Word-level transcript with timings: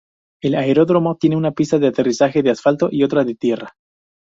El 0.41 0.55
aeródromo 0.55 1.15
tiene 1.17 1.35
una 1.35 1.51
pista 1.51 1.77
de 1.77 1.85
aterrizaje 1.85 2.41
de 2.41 2.49
asfalto, 2.49 2.89
y 2.91 3.03
otra 3.03 3.23
de 3.23 3.35
tierra. 3.35 3.75